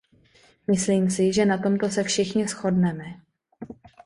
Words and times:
Myslím 0.67 1.09
si, 1.11 1.33
že 1.33 1.45
na 1.45 1.57
tomto 1.57 1.89
se 1.89 2.03
všichni 2.03 2.47
shodneme. 2.47 3.05